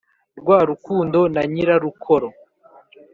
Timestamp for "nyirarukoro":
1.51-2.29